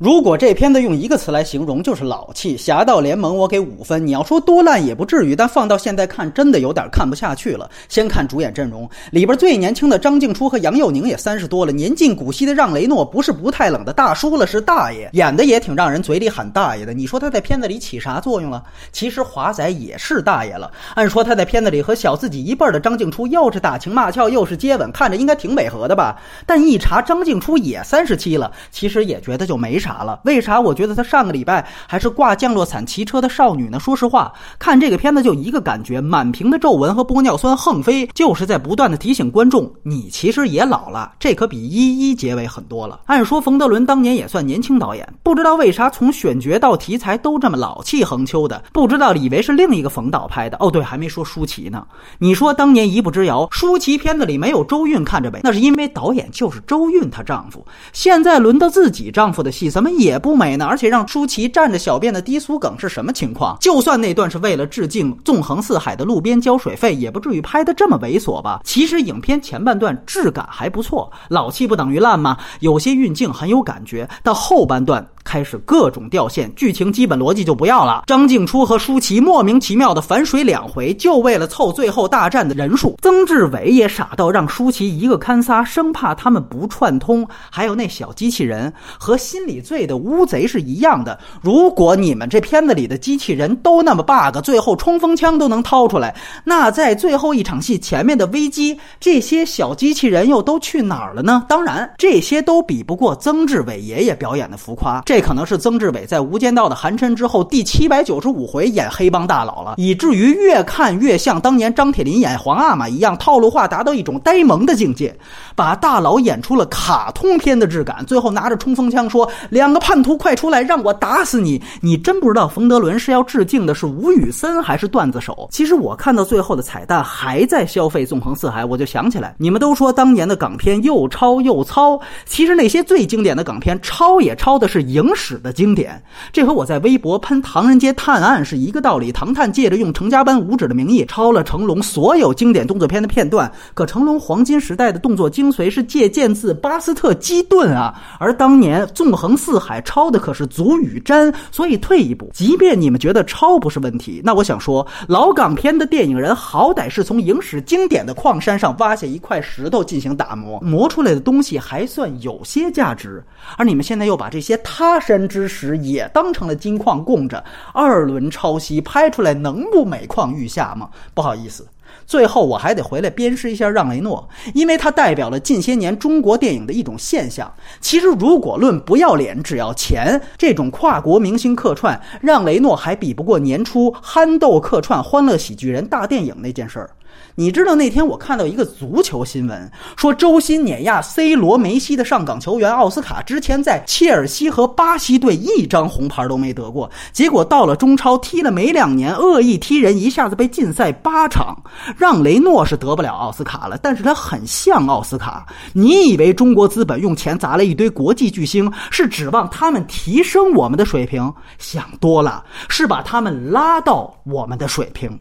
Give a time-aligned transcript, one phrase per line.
[0.00, 2.56] 如果这片子用一个词来形容，就是老气。
[2.56, 4.06] 侠盗联盟我给五分。
[4.06, 7.70] 你要说多烂也不至于，但放到现在看，真的有点看不下去了。
[7.86, 16.94] 先看主演阵容，里边最年轻的张静初和杨佑宁也三十多了，年近古稀的让雷诺不是不太冷的大叔了，是大爷，演的也挺让人嘴里喊大爷的。
[16.94, 18.64] 你说他在片子里起啥作用了？
[18.92, 20.72] 其实华仔也是大爷了。
[20.94, 26.18] 按说他在片子里和小自己一辈的张静初又是打情骂俏，又是接吻，看着应该挺违和的吧？
[26.46, 29.89] 但一查，张静初也三十七了，其实也觉得就没啥。
[29.90, 30.20] 啥了？
[30.24, 33.80] 为啥我觉得她上个礼拜还是挂降落伞骑车的少女呢？
[33.80, 41.12] 说实话，看这个片子就一个感觉，满屏的皱纹和玻尿酸横飞，就是在不断的提醒观众，你其实也老了。
[41.18, 43.00] 这可比一一结尾狠多了。
[43.06, 50.56] 按说冯德伦当年也算年轻导演，不知道为啥从选角到题材都这么老气横秋的，不知道以为是另一个冯导拍的。
[50.60, 51.84] 哦，对，还没说舒淇呢。
[52.18, 57.66] 你说当年一步之遥，舒淇片子里没有周韵看着呗，那是因为导演就是周韵她丈夫。
[57.92, 60.66] 现在轮到自己丈夫的戏三，怎么也不美呢？
[60.66, 63.56] 而且让舒淇站着小便的低俗梗是什么情况？
[63.58, 68.60] 就算那段是为了致敬纵横四海的路边交水费，也不至于拍的这么猥琐吧？
[68.62, 72.36] 其实影片前半段质感还不错，老气不等于烂吗？
[72.60, 75.08] 有些运镜很有感觉，到后半段。
[75.30, 78.02] 开始各种掉线，剧情基本逻辑就不要了。
[78.08, 82.96] 张静初和舒淇莫名其妙的反水两回，就为了凑最后大战的人数。
[83.00, 87.24] 曾志伟也傻到让舒淇一个看仨，生怕他们不串通。
[87.48, 91.16] 还有那小机器人和心理罪的乌贼是一样的。
[91.40, 101.44] 如果你们这片子里的机器人都那么 bug，最后冲锋枪都能掏出来，那在最后一场戏前面的危机，这些小机器人又都去哪儿了呢？
[101.48, 105.00] 当然，这些都比不过曾志伟爷爷表演的浮夸。
[105.06, 115.14] 这可能是曾志伟在《无间道》的寒碜之后第七百九十五回演黑帮大佬了，以至于越看越像当年张铁林演皇阿玛一样，套路化达到一种呆萌的境界，
[115.54, 118.04] 把大佬演出了卡通片的质感。
[118.06, 125.48] 最后拿着冲锋枪说：“两个叛徒，快出来，让我打死你！”你真不知道冯德伦是要致敬的是吴宇森还是段子手？
[125.50, 135.09] 其实我看到最后的彩蛋还在消费《纵横四海》，我就想起来，你们都说当年的港片又抄又糙，其实那些最经典的港片抄也抄的是影。
[135.10, 136.00] 影史的经典，
[136.32, 139.10] 这和我在微博喷《唐人街探案》是一个道理。
[139.10, 151.32] 唐探借着用成家班五指的名义抄了成龙所有经典动作片的片段，可成龙黄金时代的动作精髓是借鉴自巴斯特基顿啊，而当年《纵横四海》抄的可是祖与詹。
[151.50, 163.24] 所以退一步，即便你们觉得抄不是问题，那我想说，老港片的电影人好歹是从影史经典的矿山上挖下一块石头进行打磨，磨出来的东西还算有些价值。
[163.56, 164.99] 而你们现在又把这些他。
[165.00, 170.90] 他山之石也当成了金矿供着，二轮抄袭拍出来能不每况愈下吗？
[171.14, 171.66] 不好意思，
[172.06, 177.50] 最后我还得回来鞭尸一下让雷诺，因为他代表了近些年中国电影的一种现象。
[177.80, 186.90] 其实如果论不要脸只要钱，这种跨国明星客串，让雷诺还比不过年初憨豆客串《欢乐喜剧人》大电影那件事儿。
[187.36, 201.56] 你知道那天我看到一个足球新闻，说周薪碾压 C 罗、梅西的上港球员奥斯卡，之前在切尔西和巴西队一张红牌都没得过，结果到了中超踢了没两年，恶意踢人，一下子被禁赛八场。
[201.96, 205.46] 让雷诺是得不了奥斯卡了，但是他很像奥斯卡。
[205.72, 211.32] 你以为中国资本用钱砸了一堆国际巨星，是指望他们提升我们的水平？
[211.58, 215.18] 想多了，是把他们拉到我们的水平。